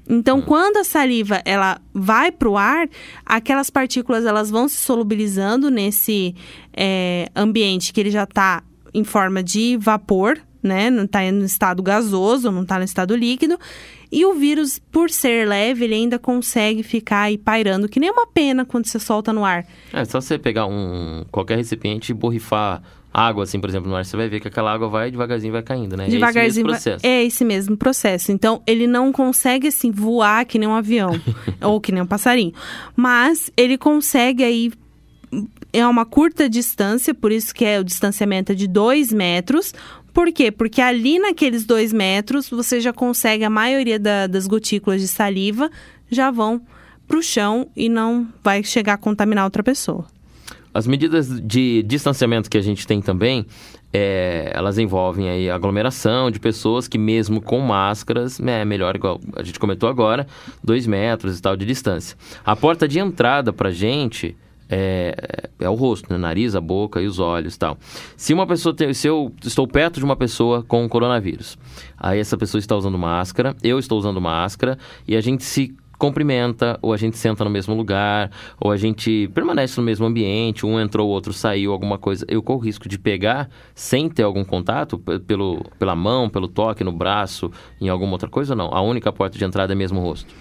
[0.07, 0.41] Então, hum.
[0.41, 2.89] quando a saliva ela vai para o ar,
[3.25, 6.35] aquelas partículas elas vão se solubilizando nesse
[6.75, 10.89] é, ambiente que ele já está em forma de vapor, né?
[10.89, 13.59] Não está no estado gasoso, não está no estado líquido.
[14.11, 18.27] E o vírus, por ser leve, ele ainda consegue ficar aí pairando, que nem uma
[18.27, 19.65] pena quando você solta no ar.
[19.91, 24.05] É só você pegar um qualquer recipiente e borrifar água, assim, por exemplo, no ar,
[24.05, 26.07] você vai ver que aquela água vai devagarzinho vai caindo, né?
[26.07, 26.43] Devagarzinho.
[26.43, 27.05] É esse mesmo processo.
[27.05, 28.31] É esse mesmo processo.
[28.31, 31.11] Então, ele não consegue, assim, voar que nem um avião
[31.61, 32.53] ou que nem um passarinho.
[32.95, 34.71] Mas ele consegue aí
[35.73, 39.73] é uma curta distância, por isso que é o distanciamento é de 2 metros.
[40.13, 40.51] Por quê?
[40.51, 45.71] Porque ali naqueles 2 metros você já consegue a maioria da, das gotículas de saliva
[46.09, 46.61] já vão
[47.07, 50.05] para o chão e não vai chegar a contaminar outra pessoa.
[50.71, 53.45] As medidas de distanciamento que a gente tem também,
[53.91, 59.43] é, elas envolvem aí aglomeração de pessoas que mesmo com máscaras, é melhor, igual a
[59.43, 60.25] gente comentou agora,
[60.63, 62.17] dois metros e tal de distância.
[62.43, 64.35] A porta de entrada pra gente
[64.73, 66.17] é, é o rosto, né?
[66.17, 67.77] nariz, a boca e os olhos tal.
[68.17, 71.57] Se uma pessoa tem, se eu estou perto de uma pessoa com coronavírus,
[71.97, 76.77] aí essa pessoa está usando máscara, eu estou usando máscara e a gente se cumprimenta,
[76.81, 80.77] ou a gente senta no mesmo lugar, ou a gente permanece no mesmo ambiente, um
[80.77, 84.97] entrou, o outro saiu, alguma coisa, eu corro risco de pegar sem ter algum contato,
[84.97, 88.73] pelo, pela mão, pelo toque no braço, em alguma outra coisa não?
[88.73, 90.33] A única porta de entrada é mesmo o rosto?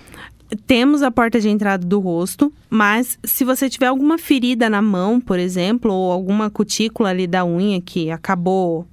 [0.66, 5.20] Temos a porta de entrada do rosto, mas se você tiver alguma ferida na mão,
[5.20, 8.86] por exemplo, ou alguma cutícula ali da unha que acabou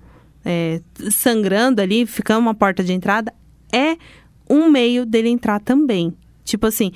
[0.45, 3.33] é, sangrando ali, ficando uma porta de entrada,
[3.73, 3.97] é
[4.49, 6.13] um meio dele entrar também.
[6.43, 6.91] Tipo assim,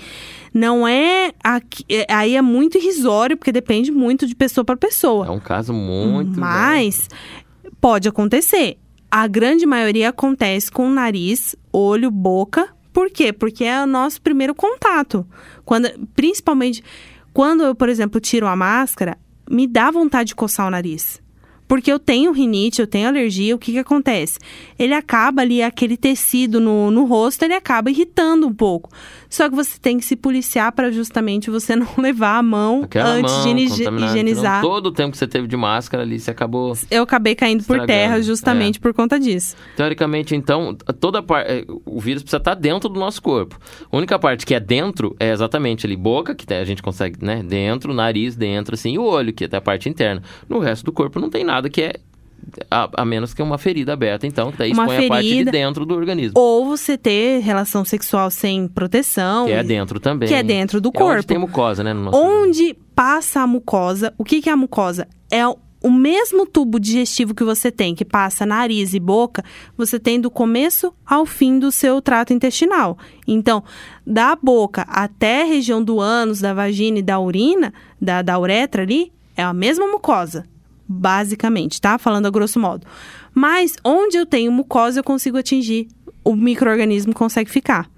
[0.52, 5.28] não é, aqui, é, Aí é muito irrisório, porque depende muito de pessoa para pessoa.
[5.28, 6.40] É um caso muito.
[6.40, 7.08] Mas
[7.80, 8.78] pode acontecer.
[9.12, 12.73] A grande maioria acontece com nariz, olho, boca.
[12.94, 13.34] Por quê?
[13.34, 15.28] Porque é o nosso primeiro contato.
[15.66, 16.84] Quando, principalmente
[17.34, 19.18] quando eu, por exemplo, tiro a máscara,
[19.50, 21.23] me dá vontade de coçar o nariz.
[21.68, 24.40] Porque eu tenho rinite, eu tenho alergia, o que que acontece?
[24.78, 28.90] Ele acaba ali, aquele tecido no, no rosto, ele acaba irritando um pouco.
[29.30, 33.10] Só que você tem que se policiar para justamente você não levar a mão Aquela
[33.10, 34.62] antes mão de higienizar.
[34.62, 36.78] senão todo o tempo que você teve de máscara ali, você acabou...
[36.92, 39.56] Eu acabei caindo por Estragando, terra justamente por conta disso.
[39.76, 41.46] Teoricamente, então, toda par...
[41.48, 43.60] eh, o vírus precisa estar dentro do nosso corpo.
[43.92, 47.42] A única parte que é dentro é exatamente ali, boca, que a gente consegue, né,
[47.42, 50.22] dentro, nariz dentro, assim, e o olho, que é até a parte interna.
[50.48, 51.94] No resto do corpo não tem nada que é
[52.70, 55.30] a, a menos que uma ferida aberta, então, que daí Uma expõe a parte de
[55.32, 56.34] ferida- dentro do organismo.
[56.38, 59.46] Ou você ter relação sexual sem proteção.
[59.46, 60.28] Que é dentro também.
[60.28, 61.24] Que é dentro do É onde corpo.
[61.24, 61.94] tem mucosa, né?
[61.94, 65.08] No Onde passa a mucosa, o que, que é a mucosa?
[65.32, 69.44] É o- o mesmo tubo digestivo que você tem, que passa nariz e boca,
[69.78, 72.98] você tem do começo ao fim do seu trato intestinal.
[73.28, 73.64] Então,
[74.08, 78.84] da boca até a região do ânus, da vagina e da urina, da, da uretra
[78.84, 80.46] ali, é a mesma mucosa,
[80.88, 81.98] basicamente, tá?
[81.98, 82.86] Falando a grosso modo.
[83.34, 85.88] Mas onde eu tenho mucosa, eu consigo atingir,
[86.24, 87.90] o microorganismo consegue ficar.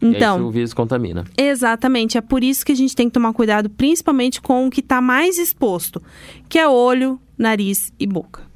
[0.00, 1.24] E aí Então, o vírus contamina.
[1.36, 4.80] Exatamente, é por isso que a gente tem que tomar cuidado, principalmente com o que
[4.80, 6.02] está mais exposto,
[6.48, 8.49] que é olho, nariz e boca.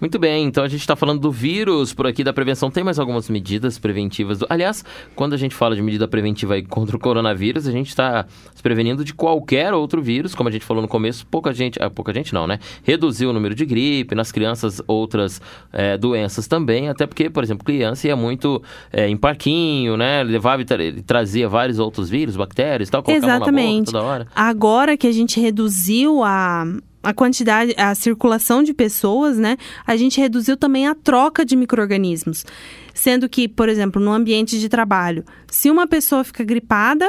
[0.00, 2.70] Muito bem, então a gente está falando do vírus por aqui da prevenção.
[2.70, 4.38] Tem mais algumas medidas preventivas?
[4.38, 4.82] do- Aliás,
[5.14, 9.04] quando a gente fala de medida preventiva contra o coronavírus, a gente está se prevenindo
[9.04, 10.34] de qualquer outro vírus.
[10.34, 12.58] Como a gente falou no começo, pouca gente, ah, pouca gente não, né?
[12.82, 15.40] Reduziu o número de gripe, nas crianças outras
[15.72, 20.22] eh, doenças também, até porque, por exemplo, criança ia muito eh, em parquinho, né?
[20.22, 23.86] Levava e tra- trazia vários outros vírus, bactérias e tal, colocava na Exatamente.
[23.86, 24.26] boca toda hora.
[24.34, 26.64] Agora que a gente reduziu a,
[27.02, 29.56] a quantidade, a circulação de pessoas, né?
[29.86, 32.44] A gente reduziu também a troca de micro-organismos.
[32.92, 37.08] Sendo que, por exemplo, no ambiente de trabalho, se uma pessoa fica gripada,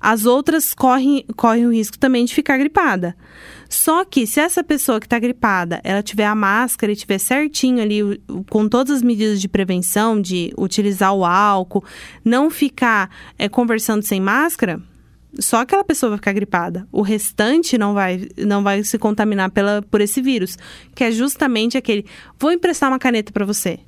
[0.00, 3.14] as outras correm, correm o risco também de ficar gripada.
[3.68, 7.82] Só que se essa pessoa que está gripada, ela tiver a máscara e tiver certinho
[7.82, 11.84] ali, com todas as medidas de prevenção, de utilizar o álcool,
[12.24, 14.82] não ficar é, conversando sem máscara,
[15.38, 16.86] só aquela pessoa vai ficar gripada.
[16.90, 20.56] O restante não vai, não vai se contaminar pela, por esse vírus,
[20.94, 22.04] que é justamente aquele.
[22.38, 23.80] Vou emprestar uma caneta para você.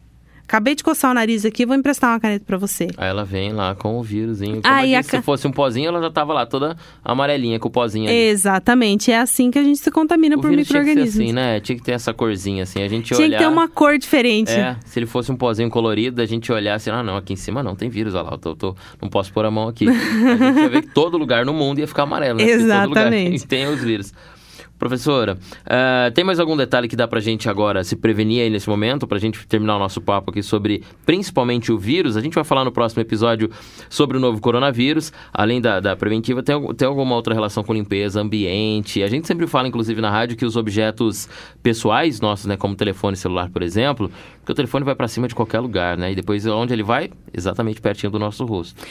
[0.52, 2.88] Acabei de coçar o nariz aqui, vou emprestar uma caneta para você.
[2.98, 4.60] Aí ela vem lá com o vírusinho.
[4.60, 7.70] Como Aí a se fosse um pozinho, ela já tava lá toda amarelinha com o
[7.70, 8.14] pozinho ali.
[8.14, 11.24] Exatamente, é assim que a gente se contamina O por vírus tinha que ser micro-organismos.
[11.24, 11.58] assim, né?
[11.60, 12.82] Tinha que ter essa corzinha assim.
[12.82, 13.38] A gente Tinha olhar...
[13.38, 14.52] que ter uma cor diferente.
[14.52, 17.36] É, se ele fosse um pozinho colorido, a gente olhar assim, ah, não, aqui em
[17.36, 19.88] cima não, tem vírus, olha lá, eu tô, tô- não posso pôr a mão aqui.
[19.88, 22.44] a gente ia ver que todo lugar no mundo ia ficar amarelo, né?
[22.44, 23.46] Porque Todo lugar Exatamente.
[23.46, 24.12] tem, tem os vírus.
[24.82, 28.68] Professora, ah, tem mais algum detalhe que dá pra gente agora se prevenir aí nesse
[28.68, 32.16] momento, pra gente terminar o nosso papo aqui sobre principalmente o vírus?
[32.16, 33.48] A gente vai falar no próximo episódio
[33.88, 38.20] sobre o novo coronavírus, além da, da preventiva, tem, tem alguma outra relação com limpeza,
[38.20, 39.04] ambiente?
[39.04, 41.28] A gente sempre fala, inclusive, na rádio, que os objetos
[41.62, 45.34] pessoais nossos, né, como telefone celular, por exemplo, porque o telefone vai pra cima de
[45.36, 46.10] qualquer lugar, né?
[46.10, 47.08] E depois onde ele vai?
[47.32, 48.82] Exatamente pertinho do nosso rosto.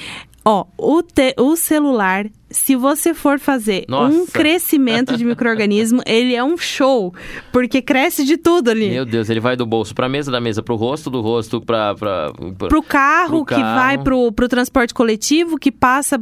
[0.43, 4.31] Ó, o, te- o celular, se você for fazer um Nossa.
[4.31, 7.13] crescimento de micro-organismo, ele é um show.
[7.51, 8.89] Porque cresce de tudo ali.
[8.89, 11.93] Meu Deus, ele vai do bolso pra mesa, da mesa pro rosto, do rosto pra...
[11.93, 12.67] pra, pra...
[12.69, 13.75] Pro carro, Pro que carro.
[13.79, 16.19] vai pro, pro transporte coletivo, que passa.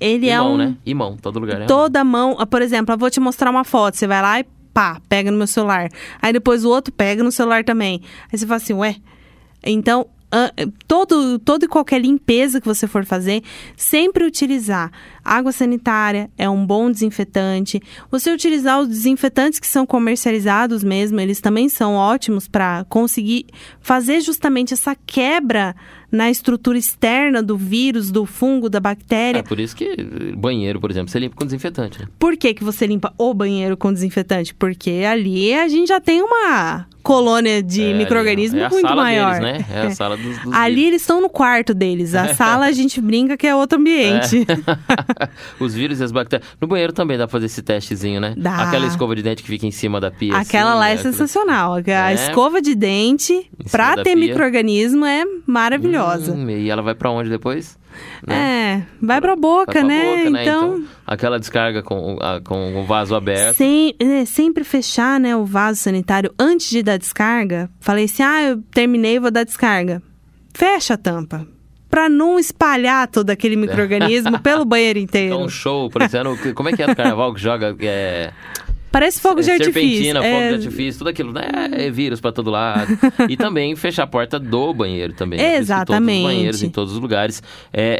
[0.00, 0.56] Ele E é mão, um.
[0.56, 0.76] né?
[0.86, 1.66] E mão, todo lugar, né?
[1.66, 2.36] Toda mão.
[2.38, 3.98] ah, Por exemplo, eu vou te mostrar uma foto.
[3.98, 5.90] Você vai lá e pá, pega no meu celular.
[6.22, 8.00] Aí depois o outro pega no celular também.
[8.32, 8.96] Aí você fala assim, ué.
[9.62, 10.06] Então,
[10.86, 13.42] todo, todo e qualquer limpeza que você for fazer,
[13.76, 14.90] sempre utilizar
[15.24, 17.80] água sanitária, é um bom desinfetante.
[18.10, 23.46] Você utilizar os desinfetantes que são comercializados mesmo, eles também são ótimos para conseguir
[23.80, 25.74] fazer justamente essa quebra
[26.10, 29.40] na estrutura externa do vírus, do fungo, da bactéria.
[29.40, 29.94] É por isso que
[30.36, 32.00] banheiro, por exemplo, você limpa com desinfetante.
[32.00, 32.08] Né?
[32.18, 34.54] Por que, que você limpa o banheiro com desinfetante?
[34.54, 39.40] Porque ali a gente já tem uma colônia de É, micro-organismo é muito sala maior.
[39.40, 39.64] Deles, né?
[39.72, 42.14] É a sala dos, dos Ali eles estão no quarto deles.
[42.14, 44.46] A sala a gente brinca que é outro ambiente.
[45.58, 46.48] Os vírus e as bactérias.
[46.60, 48.34] No banheiro também dá pra fazer esse testezinho, né?
[48.36, 48.56] Dá.
[48.68, 50.36] Aquela escova de dente que fica em cima da pia.
[50.36, 51.74] Aquela assim, lá é aquilo- sensacional.
[51.74, 52.14] A É.
[52.14, 56.32] escova de dente, pra ter micro-organismo, é maravilhosa.
[56.32, 57.78] Hum, e ela vai pra onde depois?
[58.26, 60.16] É, vai pra boca, Vai pra né?
[60.16, 60.42] boca, né?
[60.42, 63.56] Então, aquela descarga com, a- com o vaso aberto.
[63.56, 67.70] sem- é, sempre fechar né, o vaso sanitário antes de dar descarga.
[67.80, 70.02] Falei assim: ah, eu terminei, vou dar descarga.
[70.54, 71.46] Fecha a tampa.
[71.88, 75.34] Pra não espalhar todo aquele micro-organismo pelo banheiro inteiro.
[75.34, 76.36] Então, um show, parecendo.
[76.54, 77.74] Como é que é no carnaval que joga?
[77.80, 78.32] É,
[78.92, 79.72] Parece fogo de artifício.
[79.82, 81.48] serpentina, fogo É, de artifício, tudo aquilo, né?
[81.72, 82.90] É vírus pra todo lado.
[83.28, 85.38] e também fechar a porta do banheiro também.
[85.38, 85.56] né?
[85.56, 86.20] Exatamente.
[86.22, 87.42] Todos os banheiros, em todos os lugares.
[87.72, 87.98] É,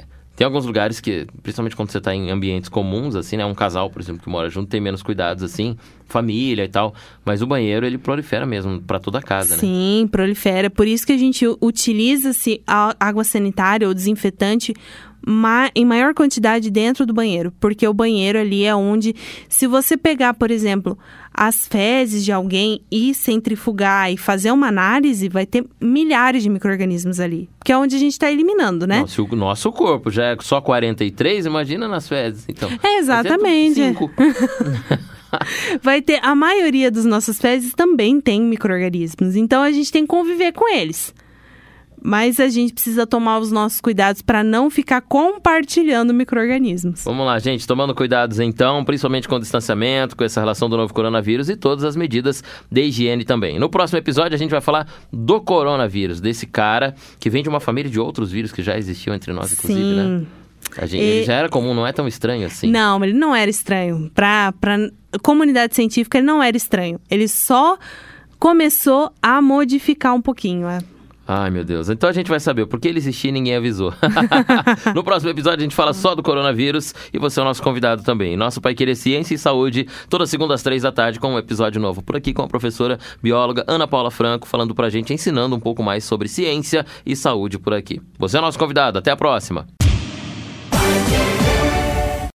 [0.00, 3.44] é, Tem alguns lugares que, principalmente quando você tá em ambientes comuns, assim, né?
[3.46, 5.76] Um casal, por exemplo, que mora junto, tem menos cuidados, assim,
[6.06, 6.94] família e tal.
[7.24, 9.60] Mas o banheiro, ele prolifera mesmo pra toda a casa, né?
[9.60, 10.68] Sim, prolifera.
[10.70, 14.74] Por isso que a gente utiliza-se água sanitária ou desinfetante
[15.26, 17.52] ma- em maior quantidade dentro do banheiro.
[17.60, 19.14] Porque o banheiro ali é onde,
[19.48, 20.96] se você pegar, por exemplo,
[21.34, 27.20] as fezes de alguém e centrifugar e fazer uma análise, vai ter milhares de micro-organismos
[27.20, 27.48] ali.
[27.64, 29.00] Que é onde a gente está eliminando, né?
[29.00, 32.70] Não, se o nosso corpo já é só 43, imagina nas fezes, então.
[32.82, 33.80] É, exatamente.
[35.82, 36.20] Vai ter.
[36.22, 39.36] A maioria dos nossos fezes também tem micro-organismos.
[39.36, 41.12] Então a gente tem que conviver com eles.
[42.08, 47.02] Mas a gente precisa tomar os nossos cuidados para não ficar compartilhando micro-organismos.
[47.02, 50.94] Vamos lá, gente, tomando cuidados então, principalmente com o distanciamento, com essa relação do novo
[50.94, 53.58] coronavírus e todas as medidas de higiene também.
[53.58, 57.58] No próximo episódio a gente vai falar do coronavírus, desse cara que vem de uma
[57.58, 60.18] família de outros vírus que já existiam entre nós, inclusive, né?
[60.20, 60.26] Sim.
[60.78, 62.70] A gente, E- Ele já era comum, não é tão estranho assim.
[62.70, 64.10] Não, ele não era estranho.
[64.14, 64.52] Para
[65.12, 67.00] a comunidade científica, ele não era estranho.
[67.10, 67.76] Ele só
[68.38, 70.68] começou a modificar um pouquinho.
[70.68, 70.78] é.
[71.28, 71.88] Ai, meu Deus.
[71.88, 73.92] Então a gente vai saber por que ele existia e ninguém avisou.
[74.94, 78.02] no próximo episódio a gente fala só do coronavírus e você é o nosso convidado
[78.02, 78.36] também.
[78.36, 81.80] Nosso Pai Querer Ciência e Saúde, toda segunda às três da tarde com um episódio
[81.80, 85.60] novo por aqui com a professora bióloga Ana Paula Franco, falando pra gente, ensinando um
[85.60, 88.00] pouco mais sobre ciência e saúde por aqui.
[88.18, 88.98] Você é o nosso convidado.
[88.98, 89.66] Até a próxima.